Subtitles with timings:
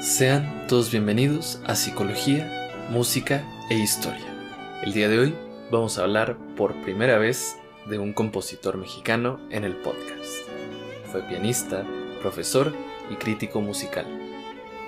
[0.00, 4.24] Sean todos bienvenidos a Psicología, Música e Historia.
[4.80, 5.34] El día de hoy
[5.72, 10.46] vamos a hablar por primera vez de un compositor mexicano en el podcast.
[11.10, 11.84] Fue pianista,
[12.22, 12.72] profesor
[13.10, 14.06] y crítico musical.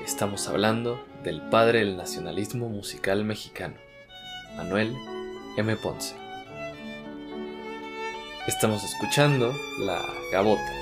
[0.05, 3.75] Estamos hablando del padre del nacionalismo musical mexicano,
[4.57, 4.95] Manuel
[5.57, 5.75] M.
[5.75, 6.15] Ponce.
[8.47, 10.73] Estamos escuchando La Gabota,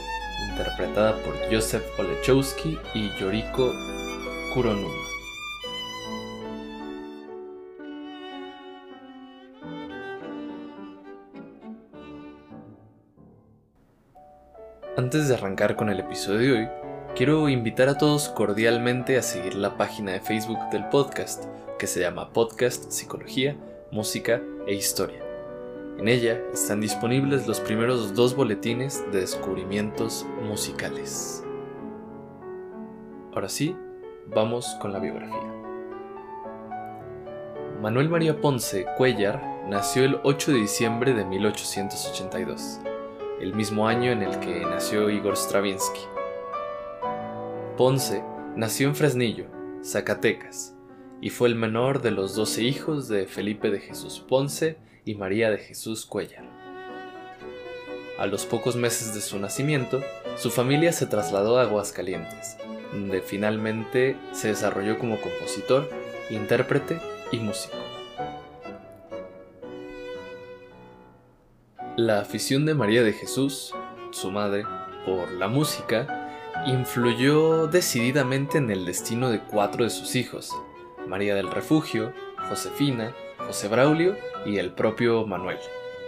[0.51, 3.73] interpretada por Joseph Olechowski y Yoriko
[4.53, 4.95] Kuronuma.
[14.97, 16.69] Antes de arrancar con el episodio de hoy,
[17.15, 21.45] quiero invitar a todos cordialmente a seguir la página de Facebook del podcast,
[21.79, 23.57] que se llama Podcast Psicología,
[23.93, 25.23] Música e Historia.
[25.99, 31.45] En ella están disponibles los primeros dos boletines de descubrimientos musicales.
[33.33, 33.77] Ahora sí,
[34.31, 35.55] vamos con la biografía.
[37.81, 42.81] Manuel María Ponce Cuellar nació el 8 de diciembre de 1882,
[43.41, 46.01] el mismo año en el que nació Igor Stravinsky.
[47.77, 48.25] Ponce
[48.57, 49.47] nació en Fresnillo,
[49.85, 50.75] Zacatecas,
[51.21, 55.51] y fue el menor de los doce hijos de Felipe de Jesús Ponce y María
[55.51, 56.45] de Jesús Cuellar.
[58.19, 60.01] A los pocos meses de su nacimiento,
[60.37, 62.59] su familia se trasladó a Aguascalientes,
[62.93, 65.89] donde finalmente se desarrolló como compositor,
[66.31, 67.01] intérprete
[67.33, 67.77] y músico.
[71.97, 73.75] La afición de María de Jesús,
[74.13, 74.65] su madre,
[75.05, 76.29] por la música,
[76.67, 80.55] influyó decididamente en el destino de cuatro de sus hijos,
[81.07, 82.13] María del Refugio,
[82.49, 84.17] Josefina, José Braulio
[84.47, 85.59] y el propio Manuel,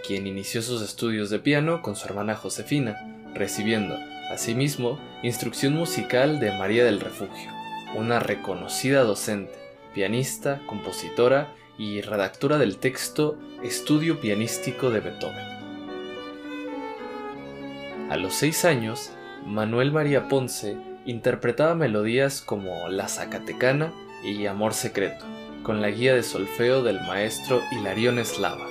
[0.06, 2.96] quien inició sus estudios de piano con su hermana Josefina,
[3.34, 3.96] recibiendo,
[4.30, 7.50] asimismo, instrucción musical de María del Refugio,
[7.96, 9.58] una reconocida docente,
[9.92, 15.60] pianista, compositora y redactora del texto Estudio Pianístico de Beethoven.
[18.08, 19.10] A los seis años,
[19.44, 20.76] Manuel María Ponce
[21.06, 23.92] interpretaba melodías como La Zacatecana
[24.22, 25.24] y Amor Secreto,
[25.62, 28.66] con la guía de solfeo del maestro Hilarión Eslava.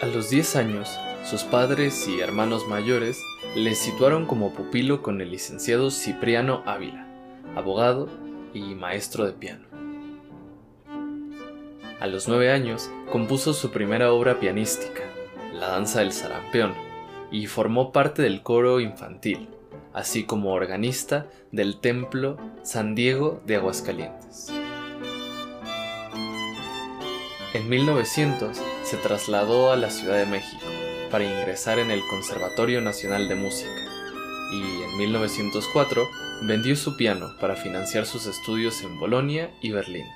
[0.00, 3.18] A los 10 años, sus padres y hermanos mayores
[3.56, 7.06] le situaron como pupilo con el licenciado Cipriano Ávila,
[7.56, 8.08] abogado
[8.52, 9.64] y maestro de piano.
[11.98, 15.02] A los 9 años compuso su primera obra pianística,
[15.54, 16.74] La Danza del Sarampeón,
[17.30, 19.48] y formó parte del coro infantil,
[19.94, 24.52] así como organista del Templo San Diego de Aguascalientes.
[27.54, 30.73] En 1900 se trasladó a la Ciudad de México
[31.14, 33.70] para ingresar en el Conservatorio Nacional de Música
[34.50, 36.08] y en 1904
[36.42, 40.06] vendió su piano para financiar sus estudios en Bolonia y Berlín,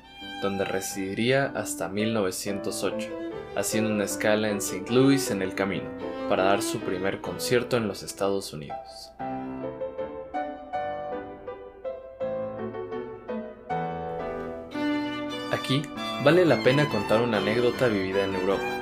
[0.43, 3.11] donde residiría hasta 1908,
[3.55, 4.93] haciendo una escala en St.
[4.93, 5.89] Louis en el camino
[6.29, 9.13] para dar su primer concierto en los Estados Unidos.
[15.53, 15.81] Aquí
[16.25, 18.78] vale la pena contar una anécdota vivida en Europa.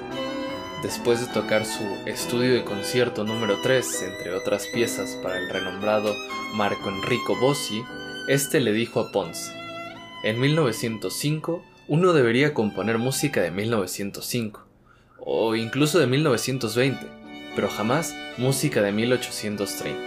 [0.87, 6.15] Después de tocar su estudio de concierto número 3, entre otras piezas para el renombrado
[6.55, 7.83] Marco Enrico Bossi,
[8.29, 9.51] este le dijo a Ponce,
[10.23, 14.65] en 1905 uno debería componer música de 1905,
[15.19, 17.05] o incluso de 1920,
[17.57, 20.01] pero jamás música de 1830.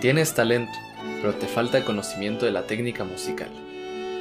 [0.00, 0.78] Tienes talento,
[1.20, 3.50] pero te falta conocimiento de la técnica musical.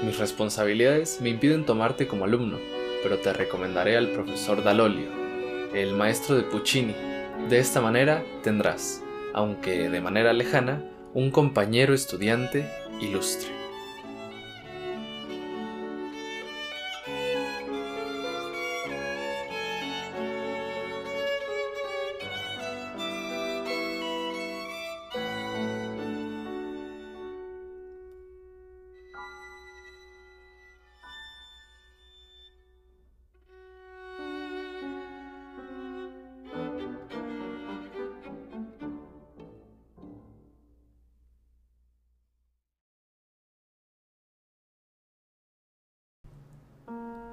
[0.04, 2.58] Mis responsabilidades me impiden tomarte como alumno,
[3.04, 5.19] pero te recomendaré al profesor Dalolio,
[5.74, 6.96] el maestro de Puccini.
[7.50, 9.04] De esta manera tendrás,
[9.34, 12.68] aunque de manera lejana, un compañero estudiante
[13.02, 13.59] ilustre.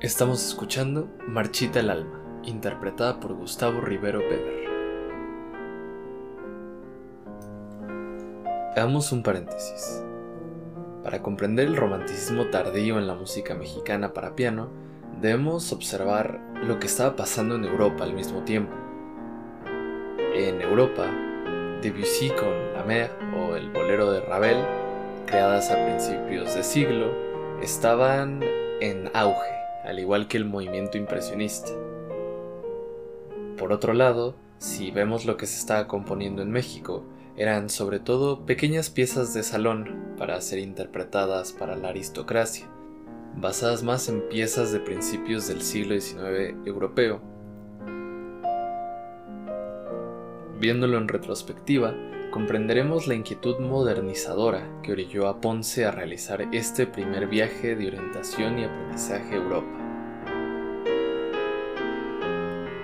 [0.07, 4.69] Estamos escuchando Marchita el alma, interpretada por Gustavo Rivero Weber.
[8.71, 10.05] Hagamos un paréntesis.
[11.03, 14.69] Para comprender el romanticismo tardío en la música mexicana para piano,
[15.21, 18.77] debemos observar lo que estaba pasando en Europa al mismo tiempo.
[20.37, 21.11] En Europa,
[21.83, 24.65] Debussy con La Mer o el bolero de Ravel
[25.27, 27.11] creadas a principios de siglo,
[27.61, 28.41] estaban
[28.81, 31.71] en auge, al igual que el movimiento impresionista.
[33.57, 37.05] Por otro lado, si vemos lo que se estaba componiendo en México,
[37.37, 42.67] eran sobre todo pequeñas piezas de salón para ser interpretadas para la aristocracia,
[43.37, 47.21] basadas más en piezas de principios del siglo XIX europeo.
[50.59, 51.95] Viéndolo en retrospectiva,
[52.37, 58.59] comprenderemos la inquietud modernizadora que orilló a Ponce a realizar este primer viaje de orientación
[58.59, 59.67] y aprendizaje a Europa.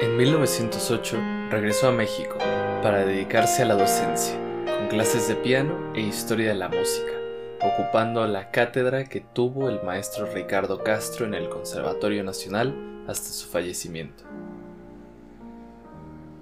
[0.01, 1.19] En 1908
[1.51, 2.39] regresó a México
[2.83, 7.13] para dedicarse a la docencia, con clases de piano e historia de la música,
[7.61, 12.75] ocupando la cátedra que tuvo el maestro Ricardo Castro en el Conservatorio Nacional
[13.07, 14.25] hasta su fallecimiento.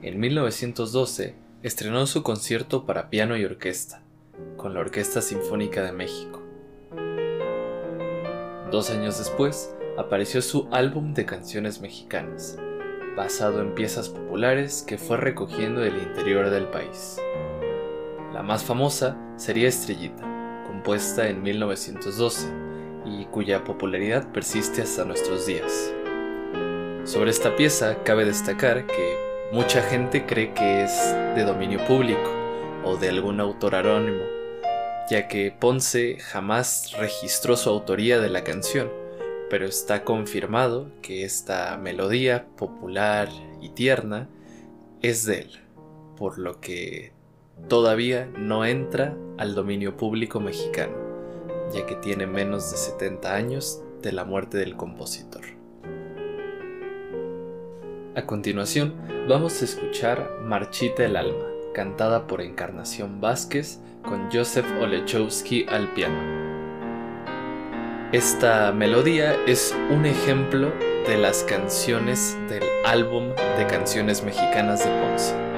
[0.01, 4.03] En 1912 estrenó su concierto para piano y orquesta,
[4.57, 6.43] con la Orquesta Sinfónica de México.
[8.71, 12.57] Dos años después, apareció su álbum de canciones mexicanas,
[13.15, 17.19] basado en piezas populares que fue recogiendo del interior del país.
[18.33, 22.49] La más famosa sería Estrellita, compuesta en 1912
[23.05, 25.93] y cuya popularidad persiste hasta nuestros días.
[27.05, 30.93] Sobre esta pieza cabe destacar que mucha gente cree que es
[31.35, 32.31] de dominio público
[32.85, 34.23] o de algún autor anónimo,
[35.11, 38.91] ya que Ponce jamás registró su autoría de la canción,
[39.49, 43.29] pero está confirmado que esta melodía popular
[43.61, 44.29] y tierna
[45.03, 45.61] es de él,
[46.17, 47.13] por lo que
[47.69, 50.95] todavía no entra al dominio público mexicano,
[51.75, 55.60] ya que tiene menos de 70 años de la muerte del compositor.
[58.17, 58.95] A continuación,
[59.29, 66.19] vamos a escuchar Marchita el Alma, cantada por Encarnación Vázquez con Joseph Olechowski al piano.
[68.11, 70.73] Esta melodía es un ejemplo
[71.07, 75.50] de las canciones del álbum de canciones mexicanas de Ponce.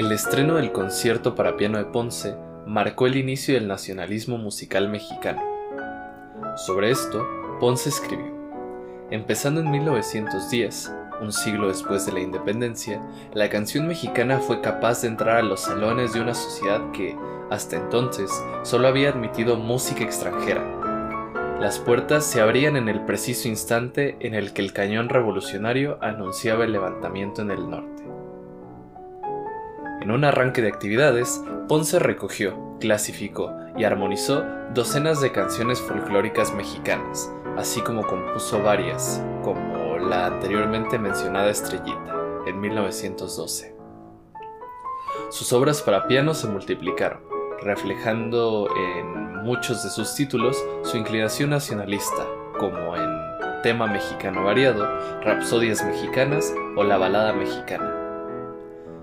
[0.00, 5.42] El estreno del concierto para piano de Ponce marcó el inicio del nacionalismo musical mexicano.
[6.56, 7.28] Sobre esto,
[7.60, 8.32] Ponce escribió,
[9.10, 10.90] empezando en 1910,
[11.20, 15.60] un siglo después de la independencia, la canción mexicana fue capaz de entrar a los
[15.60, 17.14] salones de una sociedad que,
[17.50, 18.30] hasta entonces,
[18.62, 20.64] solo había admitido música extranjera.
[21.60, 26.64] Las puertas se abrían en el preciso instante en el que el cañón revolucionario anunciaba
[26.64, 27.89] el levantamiento en el norte.
[30.10, 37.32] En un arranque de actividades, Ponce recogió, clasificó y armonizó docenas de canciones folclóricas mexicanas,
[37.56, 42.12] así como compuso varias, como la anteriormente mencionada Estrellita,
[42.44, 43.76] en 1912.
[45.28, 47.22] Sus obras para piano se multiplicaron,
[47.62, 52.26] reflejando en muchos de sus títulos su inclinación nacionalista,
[52.58, 54.88] como en Tema Mexicano Variado,
[55.22, 57.99] Rapsodias Mexicanas o La Balada Mexicana.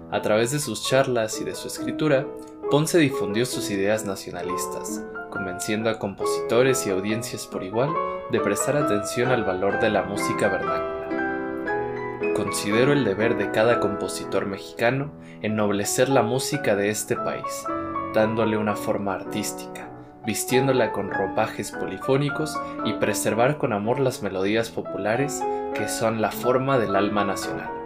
[0.09, 2.25] A través de sus charlas y de su escritura,
[2.71, 7.93] Ponce difundió sus ideas nacionalistas, convenciendo a compositores y audiencias por igual
[8.31, 12.33] de prestar atención al valor de la música vernácula.
[12.35, 15.11] Considero el deber de cada compositor mexicano
[15.41, 17.65] ennoblecer la música de este país,
[18.13, 19.89] dándole una forma artística,
[20.25, 26.77] vistiéndola con ropajes polifónicos y preservar con amor las melodías populares que son la forma
[26.79, 27.76] del alma nacional.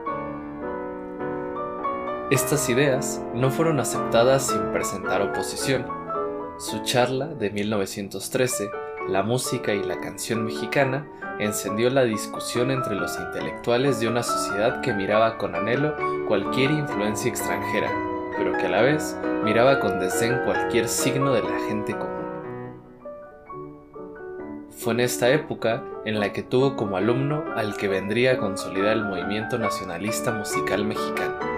[2.31, 5.85] Estas ideas no fueron aceptadas sin presentar oposición.
[6.57, 8.69] Su charla de 1913,
[9.09, 11.07] La música y la canción mexicana,
[11.39, 15.95] encendió la discusión entre los intelectuales de una sociedad que miraba con anhelo
[16.27, 17.91] cualquier influencia extranjera
[18.37, 22.11] pero que a la vez miraba con desdén cualquier signo de la gente común.
[24.71, 28.93] Fue en esta época en la que tuvo como alumno al que vendría a consolidar
[28.97, 31.50] el movimiento nacionalista musical mexicano,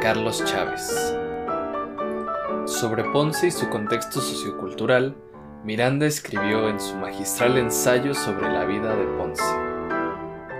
[0.00, 1.16] Carlos Chávez.
[2.66, 5.16] Sobre Ponce y su contexto sociocultural,
[5.64, 9.42] Miranda escribió en su magistral ensayo sobre la vida de Ponce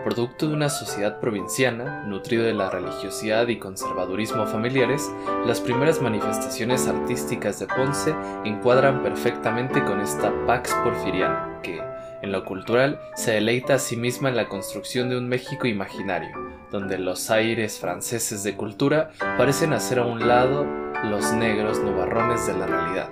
[0.04, 5.12] Producto de una sociedad provinciana, nutrido de la religiosidad y conservadurismo familiares,
[5.47, 8.14] las primeras manifestaciones artísticas de Ponce
[8.45, 11.83] encuadran perfectamente con esta Pax Porfiriana, que,
[12.23, 16.30] en lo cultural, se deleita a sí misma en la construcción de un México imaginario,
[16.71, 20.67] donde los aires franceses de cultura parecen hacer a un lado
[21.05, 23.11] los negros nubarrones de la realidad,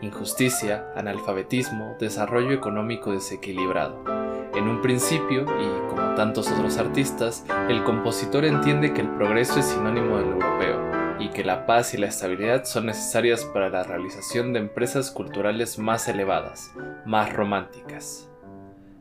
[0.00, 4.18] injusticia, analfabetismo, desarrollo económico desequilibrado
[4.58, 9.66] en un principio, y como tantos otros artistas, el compositor entiende que el progreso es
[9.66, 14.52] sinónimo del europeo y que la paz y la estabilidad son necesarias para la realización
[14.52, 16.72] de empresas culturales más elevadas,
[17.04, 18.27] más románticas.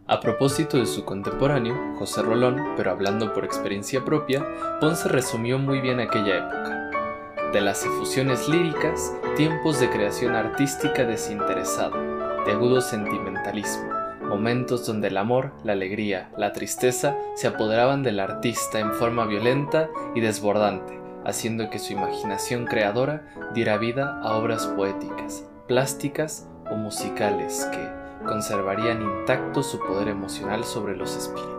[0.09, 4.47] A propósito de su contemporáneo, José Rolón, pero hablando por experiencia propia,
[4.79, 7.51] Ponce resumió muy bien aquella época.
[7.51, 11.97] De las efusiones líricas, tiempos de creación artística desinteresada,
[12.45, 13.89] de agudo sentimentalismo,
[14.21, 19.89] momentos donde el amor, la alegría, la tristeza se apoderaban del artista en forma violenta
[20.15, 27.67] y desbordante, haciendo que su imaginación creadora diera vida a obras poéticas, plásticas o musicales
[27.73, 31.57] que conservarían intacto su poder emocional sobre los espíritus.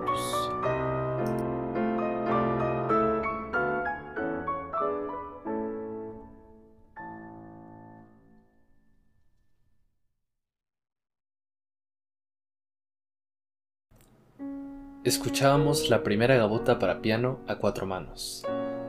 [15.04, 18.44] Escuchábamos la primera gabota para piano a cuatro manos,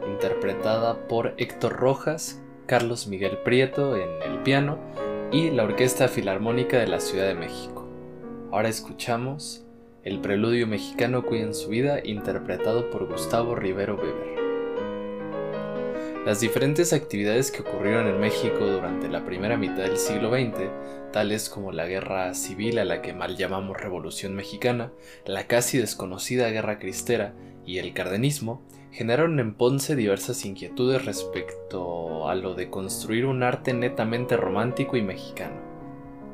[0.06, 4.78] interpretada por Héctor Rojas, Carlos Miguel Prieto en el piano
[5.32, 7.88] y la Orquesta Filarmónica de la Ciudad de México.
[8.52, 9.64] Ahora escuchamos
[10.04, 14.40] el preludio mexicano Cuiden su vida, interpretado por Gustavo Rivero Weber.
[16.26, 21.48] Las diferentes actividades que ocurrieron en México durante la primera mitad del siglo XX, tales
[21.50, 24.92] como la guerra civil a la que mal llamamos Revolución Mexicana,
[25.26, 27.36] la casi desconocida Guerra Cristera
[27.70, 28.62] y el cardenismo,
[28.92, 35.02] generaron en Ponce diversas inquietudes respecto a lo de construir un arte netamente romántico y
[35.02, 35.62] mexicano.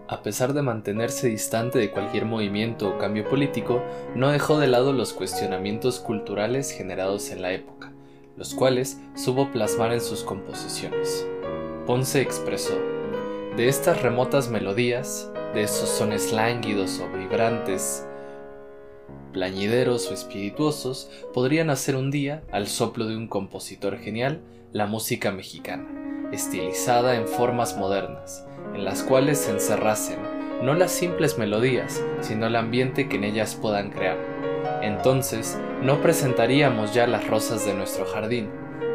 [0.08, 3.84] A pesar de mantenerse distante de cualquier movimiento o cambio político,
[4.16, 7.96] no dejó de lado los cuestionamientos culturales generados en la época
[8.38, 11.26] los cuales supo plasmar en sus composiciones.
[11.86, 12.74] Ponce expresó,
[13.56, 18.06] de estas remotas melodías, de esos sones lánguidos o vibrantes,
[19.36, 24.40] plañideros o espirituosos, podrían hacer un día, al soplo de un compositor genial,
[24.72, 25.86] la música mexicana,
[26.32, 30.20] estilizada en formas modernas, en las cuales se encerrasen
[30.64, 34.18] no las simples melodías, sino el ambiente que en ellas puedan crear.
[34.82, 38.50] Entonces no presentaríamos ya las rosas de nuestro jardín,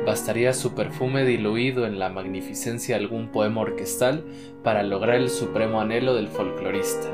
[0.07, 4.25] bastaría su perfume diluido en la magnificencia de algún poema orquestal
[4.65, 7.09] para lograr el supremo anhelo del folclorista,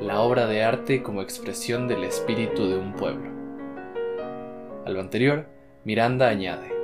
[0.00, 3.30] la obra de arte como expresión del espíritu de un pueblo.
[4.84, 5.46] A lo anterior,
[5.84, 6.76] Miranda añade,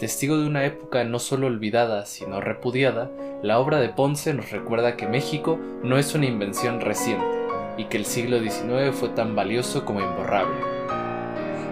[0.00, 3.10] Testigo de una época no solo olvidada, sino repudiada,
[3.42, 7.26] la obra de Ponce nos recuerda que México no es una invención reciente
[7.76, 10.56] y que el siglo XIX fue tan valioso como imborrable.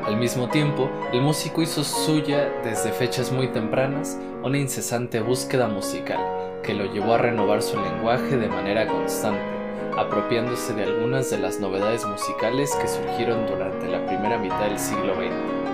[0.04, 6.20] Al mismo tiempo, el músico hizo suya desde fechas muy tempranas una incesante búsqueda musical
[6.62, 9.57] que lo llevó a renovar su lenguaje de manera constante,
[9.96, 15.14] apropiándose de algunas de las novedades musicales que surgieron durante la primera mitad del siglo
[15.14, 15.68] XX.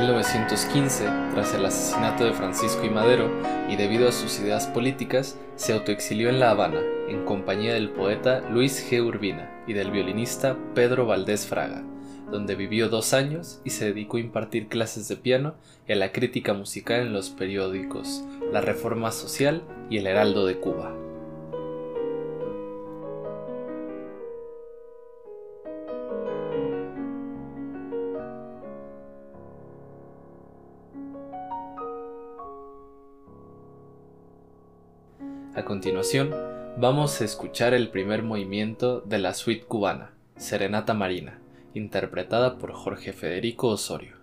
[0.00, 3.30] 1915, tras el asesinato de Francisco y Madero,
[3.68, 8.40] y debido a sus ideas políticas, se autoexilió en La Habana, en compañía del poeta
[8.50, 9.02] Luis G.
[9.02, 11.82] Urbina y del violinista Pedro Valdés Fraga,
[12.30, 15.54] donde vivió dos años y se dedicó a impartir clases de piano
[15.86, 20.58] y a la crítica musical en los periódicos La Reforma Social y El Heraldo de
[20.58, 20.94] Cuba.
[35.54, 36.34] A continuación,
[36.76, 41.40] vamos a escuchar el primer movimiento de la suite cubana, Serenata Marina,
[41.76, 44.16] interpretada por Jorge Federico Osorio.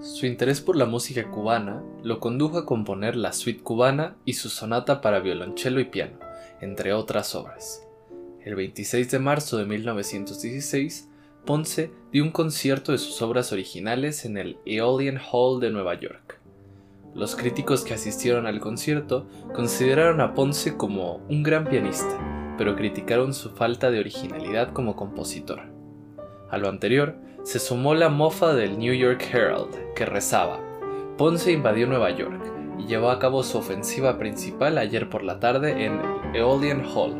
[0.00, 4.48] Su interés por la música cubana lo condujo a componer la suite cubana y su
[4.48, 6.18] sonata para violonchelo y piano,
[6.60, 7.86] entre otras obras.
[8.42, 11.10] El 26 de marzo de 1916,
[11.44, 16.40] Ponce dio un concierto de sus obras originales en el Aeolian Hall de Nueva York.
[17.16, 23.32] Los críticos que asistieron al concierto consideraron a Ponce como un gran pianista, pero criticaron
[23.32, 25.62] su falta de originalidad como compositor.
[26.50, 30.60] A lo anterior, se sumó la mofa del New York Herald, que rezaba,
[31.16, 35.86] Ponce invadió Nueva York y llevó a cabo su ofensiva principal ayer por la tarde
[35.86, 35.98] en
[36.34, 37.14] Aeolian Hall,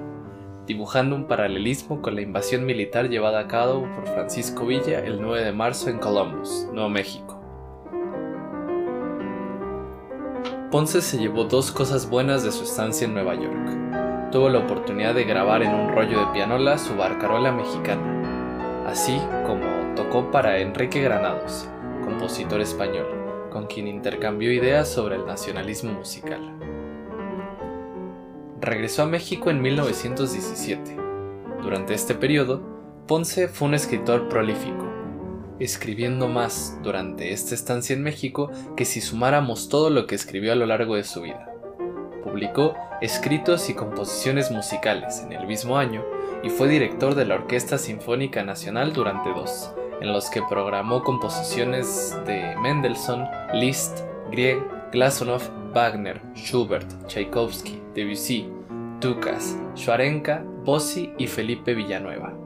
[0.66, 5.42] dibujando un paralelismo con la invasión militar llevada a cabo por Francisco Villa el 9
[5.42, 7.35] de marzo en Columbus, Nuevo México.
[10.76, 14.30] Ponce se llevó dos cosas buenas de su estancia en Nueva York.
[14.30, 19.64] Tuvo la oportunidad de grabar en un rollo de pianola su barcarola mexicana, así como
[19.94, 21.66] tocó para Enrique Granados,
[22.04, 23.06] compositor español,
[23.50, 26.42] con quien intercambió ideas sobre el nacionalismo musical
[28.60, 30.96] regresó a México en 1917.
[31.62, 32.60] Durante este periodo,
[33.06, 34.85] Ponce fue un escritor prolífico,
[35.58, 40.56] escribiendo más durante esta estancia en México que si sumáramos todo lo que escribió a
[40.56, 41.52] lo largo de su vida.
[42.22, 46.04] Publicó escritos y composiciones musicales en el mismo año
[46.42, 52.16] y fue director de la Orquesta Sinfónica Nacional durante dos, en los que programó composiciones
[52.26, 54.58] de Mendelssohn, Liszt, Grieg,
[54.92, 55.42] Glasonov,
[55.72, 58.48] Wagner, Schubert, Tchaikovsky, Debussy,
[59.00, 62.45] Dukas, Schwarenka, Bossi y Felipe Villanueva.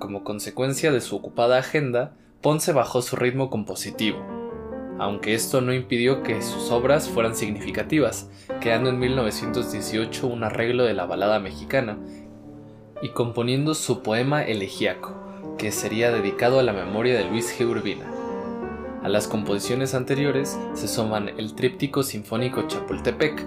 [0.00, 4.18] Como consecuencia de su ocupada agenda, Ponce bajó su ritmo compositivo,
[4.98, 8.30] aunque esto no impidió que sus obras fueran significativas,
[8.62, 11.98] creando en 1918 un arreglo de la balada mexicana
[13.02, 15.14] y componiendo su poema Elegíaco,
[15.58, 17.68] que sería dedicado a la memoria de Luis G.
[17.68, 18.10] Urbina.
[19.02, 23.46] A las composiciones anteriores se suman el tríptico sinfónico Chapultepec,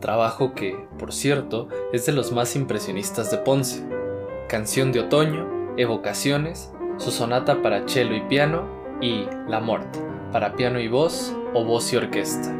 [0.00, 3.82] trabajo que, por cierto, es de los más impresionistas de Ponce.
[4.48, 8.66] Canción de otoño, Evocaciones, su sonata para cello y piano
[9.00, 9.98] y La Morte,
[10.30, 12.50] para piano y voz o voz y orquesta.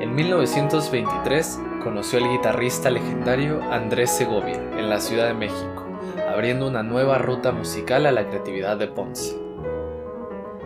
[0.00, 5.86] En 1923 conoció al guitarrista legendario Andrés Segovia en la Ciudad de México,
[6.28, 9.38] abriendo una nueva ruta musical a la creatividad de Ponce.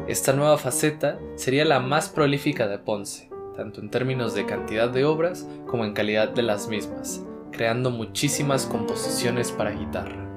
[0.08, 5.04] Esta nueva faceta sería la más prolífica de Ponce, tanto en términos de cantidad de
[5.04, 10.31] obras como en calidad de las mismas, creando muchísimas composiciones para guitarra.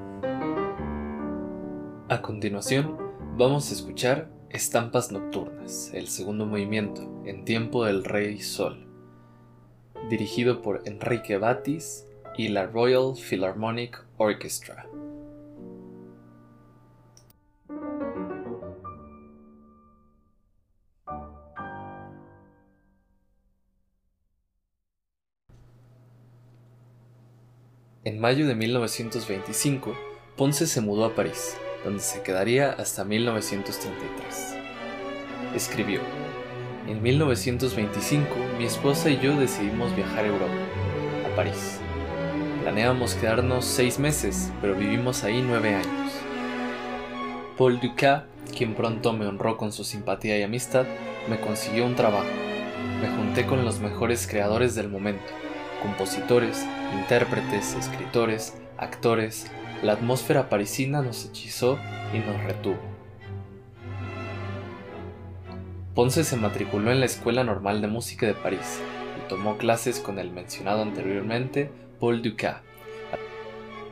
[2.07, 2.99] A continuación,
[3.35, 8.85] vamos a escuchar Estampas Nocturnas, el segundo movimiento, en tiempo del Rey Sol,
[10.07, 12.05] dirigido por Enrique Batis
[12.37, 14.87] y la Royal Philharmonic Orchestra.
[28.03, 29.95] En mayo de 1925,
[30.37, 34.55] Ponce se mudó a París, donde se quedaría hasta 1933.
[35.55, 36.01] Escribió,
[36.87, 40.53] En 1925, mi esposa y yo decidimos viajar a Europa,
[41.31, 41.79] a París.
[42.61, 46.11] Planeábamos quedarnos seis meses, pero vivimos ahí nueve años.
[47.57, 48.25] Paul Ducat,
[48.57, 50.85] quien pronto me honró con su simpatía y amistad,
[51.29, 52.25] me consiguió un trabajo.
[53.01, 55.31] Me junté con los mejores creadores del momento,
[55.81, 56.65] compositores,
[56.99, 59.47] intérpretes, escritores, actores.
[59.83, 61.77] La atmósfera parisina nos hechizó
[62.13, 62.79] y nos retuvo.
[65.93, 68.81] Ponce se matriculó en la Escuela Normal de Música de París
[69.17, 72.61] y tomó clases con el mencionado anteriormente Paul Ducat.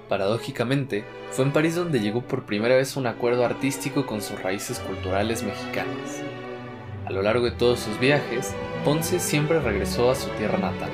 [0.10, 4.80] Paradójicamente, fue en París donde llegó por primera vez un acuerdo artístico con sus raíces
[4.80, 6.22] culturales mexicanas.
[7.06, 8.54] A lo largo de todos sus viajes,
[8.86, 10.92] Ponce siempre regresó a su tierra natal.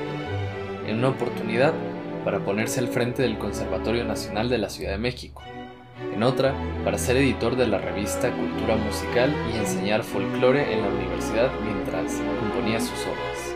[0.87, 1.73] En una oportunidad,
[2.29, 5.41] para ponerse al frente del Conservatorio Nacional de la Ciudad de México,
[6.13, 10.89] en otra para ser editor de la revista Cultura Musical y enseñar folclore en la
[10.89, 13.55] universidad mientras componía sus obras.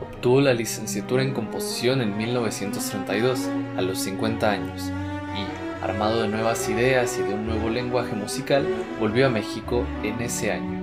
[0.00, 4.90] Obtuvo la licenciatura en composición en 1932, a los 50 años,
[5.36, 8.66] y, armado de nuevas ideas y de un nuevo lenguaje musical,
[8.98, 10.78] volvió a México en ese año.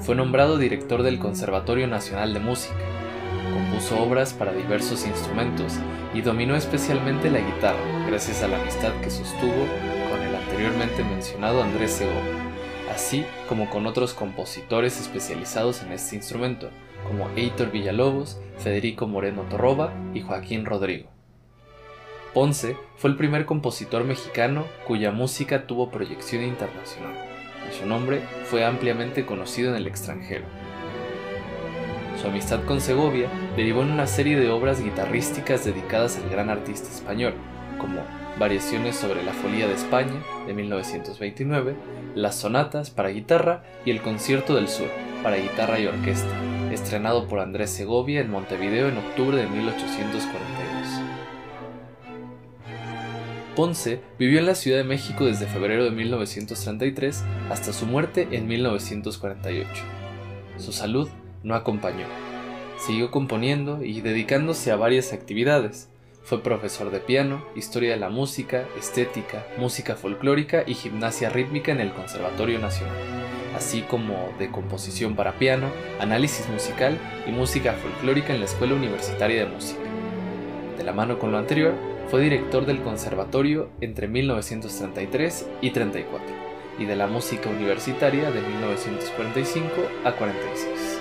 [0.00, 2.74] Fue nombrado director del Conservatorio Nacional de Música,
[3.52, 5.74] compuso obras para diversos instrumentos
[6.14, 9.66] y dominó especialmente la guitarra, gracias a la amistad que sostuvo
[10.10, 12.52] con el anteriormente mencionado Andrés Segovia,
[12.92, 16.70] así como con otros compositores especializados en este instrumento,
[17.06, 21.10] como Heitor Villalobos, Federico Moreno Torroba y Joaquín Rodrigo.
[22.34, 27.14] Ponce fue el primer compositor mexicano cuya música tuvo proyección internacional,
[27.70, 30.44] y su nombre fue ampliamente conocido en el extranjero.
[32.20, 36.88] Su amistad con Segovia derivó en una serie de obras guitarrísticas dedicadas al gran artista
[36.88, 37.34] español,
[37.78, 38.00] como
[38.38, 41.74] Variaciones sobre la Folía de España de 1929,
[42.14, 44.88] Las Sonatas para guitarra y El Concierto del Sur
[45.22, 46.28] para guitarra y orquesta,
[46.70, 51.06] estrenado por Andrés Segovia en Montevideo en octubre de 1842.
[53.56, 58.46] Ponce vivió en la Ciudad de México desde febrero de 1933 hasta su muerte en
[58.46, 59.66] 1948.
[60.58, 61.08] Su salud
[61.42, 62.06] no acompañó.
[62.78, 65.88] Siguió componiendo y dedicándose a varias actividades.
[66.22, 71.80] Fue profesor de piano, historia de la música, estética, música folclórica y gimnasia rítmica en
[71.80, 72.96] el Conservatorio Nacional,
[73.56, 75.68] así como de composición para piano,
[76.00, 79.80] análisis musical y música folclórica en la Escuela Universitaria de Música.
[80.76, 81.74] De la mano con lo anterior,
[82.08, 86.26] fue director del conservatorio entre 1933 y 34
[86.78, 89.72] y de la música universitaria de 1945
[90.04, 90.95] a 46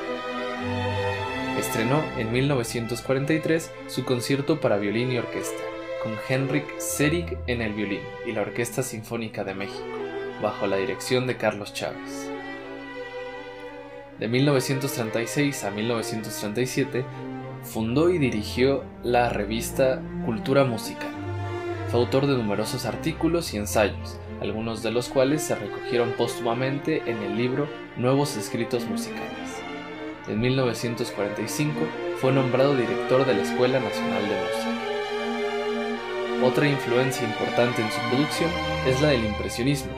[1.75, 5.61] estrenó en 1943 su concierto para violín y orquesta,
[6.01, 9.83] con Henrik Serig en el violín y la Orquesta Sinfónica de México,
[10.41, 12.29] bajo la dirección de Carlos Chávez.
[14.19, 17.03] De 1936 a 1937
[17.63, 21.11] fundó y dirigió la revista Cultura Musical.
[21.89, 27.17] Fue autor de numerosos artículos y ensayos, algunos de los cuales se recogieron póstumamente en
[27.17, 29.44] el libro Nuevos Escritos Musicales.
[30.27, 31.79] En 1945
[32.19, 34.81] fue nombrado director de la Escuela Nacional de Música.
[36.43, 38.49] Otra influencia importante en su producción
[38.87, 39.91] es la del impresionismo,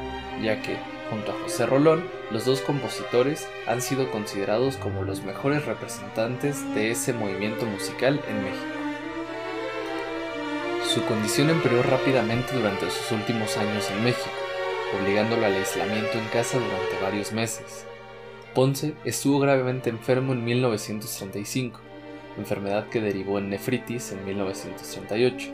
[0.43, 0.75] ya que,
[1.09, 6.91] junto a José Rolón, los dos compositores han sido considerados como los mejores representantes de
[6.91, 8.65] ese movimiento musical en México.
[10.93, 14.35] Su condición empeoró rápidamente durante sus últimos años en México,
[15.01, 17.85] obligándolo al aislamiento en casa durante varios meses.
[18.57, 21.79] Ponce estuvo gravemente enfermo en 1935,
[22.39, 25.51] enfermedad que derivó en nefritis en 1938,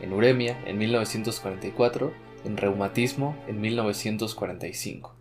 [0.00, 2.12] en uremia en 1944,
[2.44, 5.14] en reumatismo en 1945.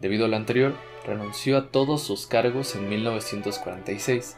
[0.00, 0.74] Debido a lo anterior,
[1.06, 4.36] renunció a todos sus cargos en 1946.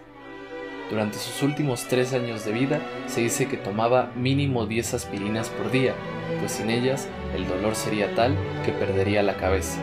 [0.90, 5.70] Durante sus últimos tres años de vida se dice que tomaba mínimo 10 aspirinas por
[5.70, 5.94] día,
[6.38, 9.80] pues sin ellas el dolor sería tal que perdería la cabeza.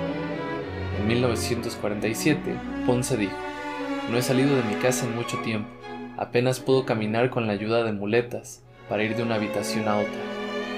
[1.02, 3.36] En 1947, Ponce dijo,
[4.12, 5.68] No he salido de mi casa en mucho tiempo,
[6.16, 10.22] apenas puedo caminar con la ayuda de muletas para ir de una habitación a otra.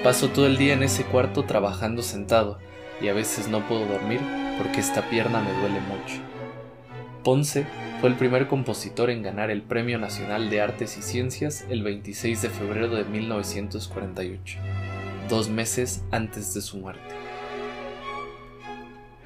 [0.02, 2.58] Paso todo el día en ese cuarto trabajando sentado
[3.02, 4.18] y a veces no puedo dormir
[4.56, 6.22] porque esta pierna me duele mucho.
[7.22, 7.66] Ponce
[8.00, 12.40] fue el primer compositor en ganar el Premio Nacional de Artes y Ciencias el 26
[12.40, 14.58] de febrero de 1948,
[15.28, 17.14] dos meses antes de su muerte.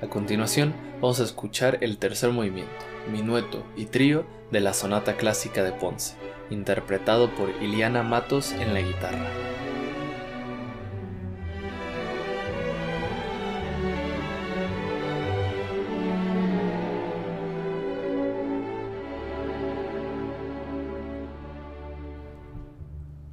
[0.00, 2.70] A continuación, vamos a escuchar el tercer movimiento,
[3.10, 6.14] minueto y trío de la Sonata Clásica de Ponce,
[6.50, 9.28] interpretado por Iliana Matos en la guitarra.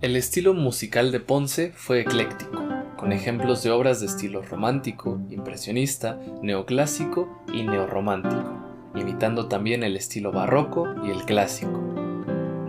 [0.01, 2.64] El estilo musical de Ponce fue ecléctico
[2.97, 8.53] con ejemplos de obras de estilo romántico, impresionista, neoclásico y neorromántico,
[8.95, 11.81] imitando también el estilo barroco y el clásico.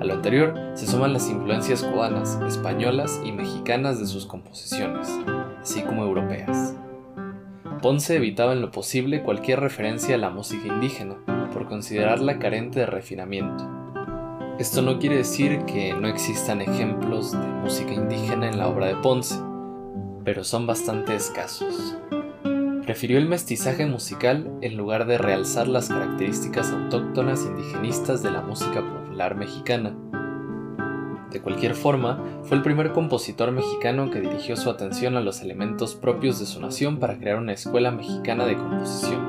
[0.01, 5.09] A lo anterior se suman las influencias cubanas, españolas y mexicanas de sus composiciones,
[5.61, 6.77] así como europeas.
[7.83, 11.17] Ponce evitaba en lo posible cualquier referencia a la música indígena,
[11.53, 13.77] por considerarla carente de refinamiento,
[14.59, 18.97] esto no quiere decir que no existan ejemplos de música indígena en la obra de
[18.97, 19.35] Ponce,
[20.27, 21.97] pero son bastante escasos.
[22.85, 28.83] Prefirió el mestizaje musical en lugar de realzar las características autóctonas indigenistas de la música
[28.83, 29.97] popular mexicana.
[31.31, 35.95] De cualquier forma, fue el primer compositor mexicano que dirigió su atención a los elementos
[35.95, 39.21] propios de su nación para crear una escuela mexicana de composición.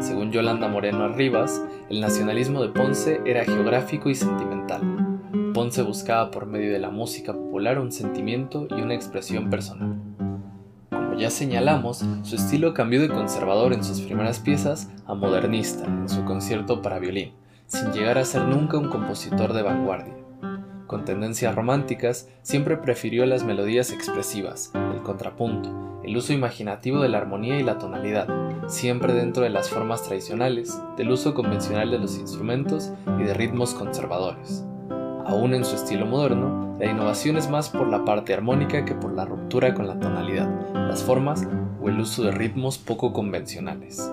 [0.00, 4.80] Según Yolanda Moreno Arribas, el nacionalismo de Ponce era geográfico y sentimental.
[5.54, 10.01] Ponce buscaba por medio de la música popular un sentimiento y una expresión personal.
[11.12, 16.08] Como ya señalamos, su estilo cambió de conservador en sus primeras piezas a modernista en
[16.08, 17.34] su concierto para violín,
[17.66, 20.14] sin llegar a ser nunca un compositor de vanguardia.
[20.86, 27.18] Con tendencias románticas, siempre prefirió las melodías expresivas, el contrapunto, el uso imaginativo de la
[27.18, 28.26] armonía y la tonalidad,
[28.66, 33.74] siempre dentro de las formas tradicionales, del uso convencional de los instrumentos y de ritmos
[33.74, 34.64] conservadores.
[35.24, 39.12] Aún en su estilo moderno, la innovación es más por la parte armónica que por
[39.12, 41.46] la ruptura con la tonalidad, las formas
[41.80, 44.10] o el uso de ritmos poco convencionales.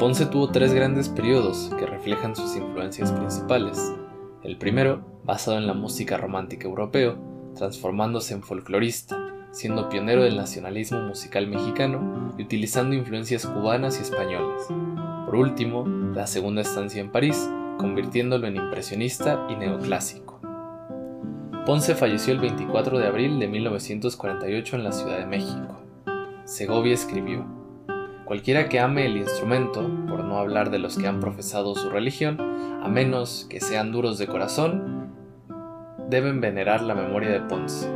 [0.00, 3.94] Ponce tuvo tres grandes periodos que reflejan sus influencias principales.
[4.42, 7.16] El primero, basado en la música romántica europeo,
[7.54, 9.16] transformándose en folclorista,
[9.52, 14.66] siendo pionero del nacionalismo musical mexicano y utilizando influencias cubanas y españolas.
[15.26, 17.48] Por último, la segunda estancia en París,
[17.82, 20.40] convirtiéndolo en impresionista y neoclásico.
[21.66, 25.82] Ponce falleció el 24 de abril de 1948 en la Ciudad de México.
[26.46, 27.44] Segovia escribió,
[28.24, 32.38] Cualquiera que ame el instrumento, por no hablar de los que han profesado su religión,
[32.82, 35.12] a menos que sean duros de corazón,
[36.08, 37.90] deben venerar la memoria de Ponce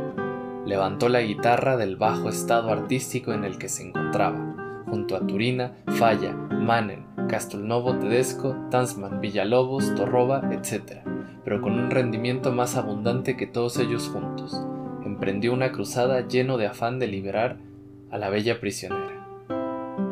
[0.67, 4.53] levantó la guitarra del bajo estado artístico en el que se encontraba,
[4.89, 11.03] junto a Turina, Falla, Manen, Castelnovo Tedesco, Tansman, Villalobos, Torroba, etc.,
[11.43, 14.61] pero con un rendimiento más abundante que todos ellos juntos.
[15.05, 17.57] Emprendió una cruzada lleno de afán de liberar
[18.11, 19.25] a la bella prisionera.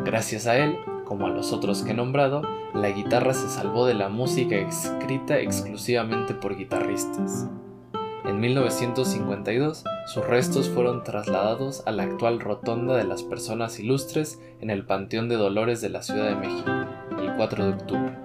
[0.05, 2.41] Gracias a él, como a los otros que he nombrado,
[2.73, 7.49] la guitarra se salvó de la música escrita exclusivamente por guitarristas.
[8.27, 14.71] En 1952, sus restos fueron trasladados a la actual Rotonda de las Personas Ilustres en
[14.71, 16.71] el Panteón de Dolores de la Ciudad de México,
[17.19, 18.17] el 4 de octubre.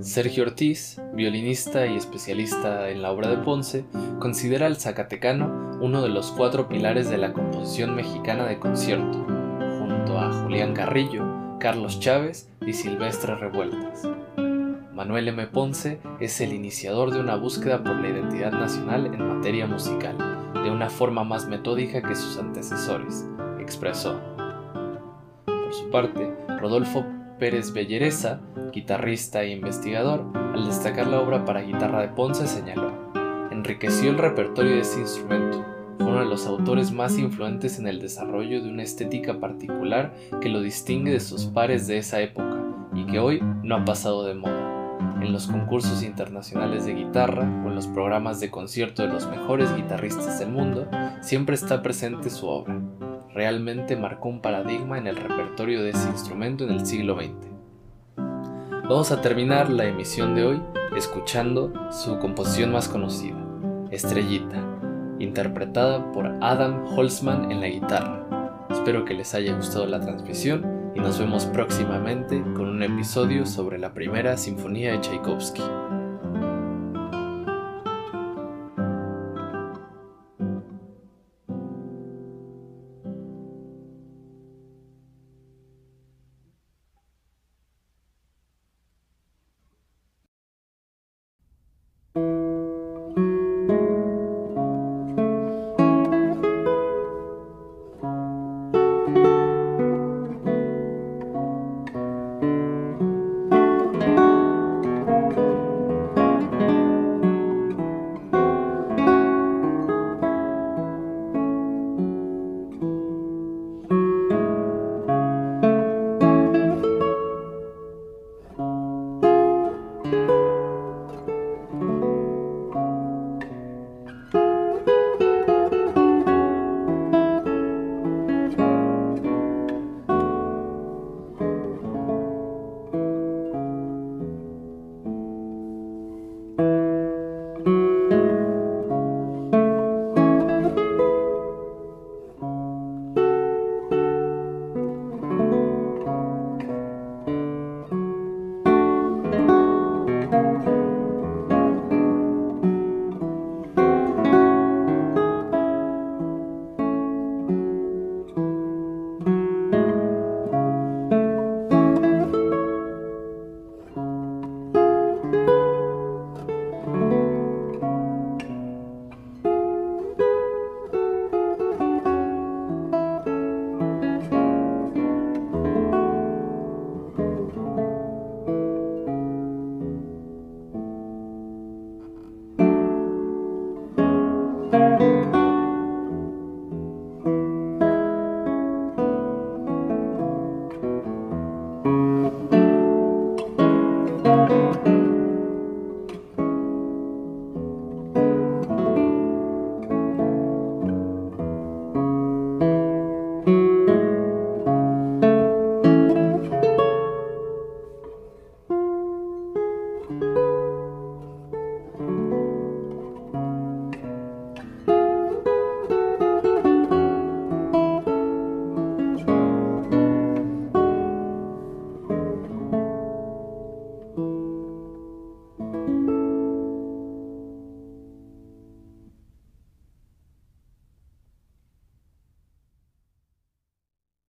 [0.00, 3.86] Sergio Ortiz, violinista y especialista en la obra de Ponce,
[4.18, 9.24] considera al Zacatecano uno de los cuatro pilares de la composición mexicana de concierto,
[9.78, 11.24] junto a Julián Carrillo,
[11.58, 14.06] Carlos Chávez y Silvestre Revueltas.
[14.94, 15.46] Manuel M.
[15.46, 20.18] Ponce es el iniciador de una búsqueda por la identidad nacional en materia musical,
[20.52, 23.26] de una forma más metódica que sus antecesores,
[23.58, 24.20] expresó.
[25.46, 27.06] Por su parte, Rodolfo
[27.38, 32.92] Pérez Bellereza, guitarrista e investigador, al destacar la obra para guitarra de Ponce señaló,
[33.50, 35.64] enriqueció el repertorio de este instrumento,
[35.96, 40.50] fue uno de los autores más influentes en el desarrollo de una estética particular que
[40.50, 42.62] lo distingue de sus pares de esa época
[42.94, 44.61] y que hoy no ha pasado de moda
[45.22, 49.74] en los concursos internacionales de guitarra o en los programas de concierto de los mejores
[49.76, 50.88] guitarristas del mundo,
[51.20, 52.80] siempre está presente su obra.
[53.32, 57.48] Realmente marcó un paradigma en el repertorio de ese instrumento en el siglo XX.
[58.82, 60.62] Vamos a terminar la emisión de hoy
[60.96, 63.38] escuchando su composición más conocida,
[63.90, 64.62] Estrellita,
[65.18, 68.66] interpretada por Adam Holzman en la guitarra.
[68.70, 73.78] Espero que les haya gustado la transmisión y nos vemos próximamente con un episodio sobre
[73.78, 75.81] la primera sinfonía de Tchaikovsky.